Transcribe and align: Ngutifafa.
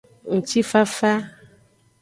Ngutifafa. 0.33 1.11